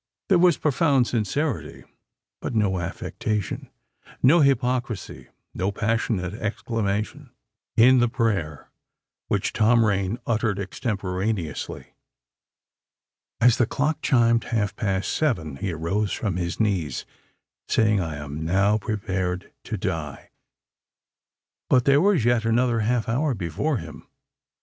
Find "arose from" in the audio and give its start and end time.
15.71-16.35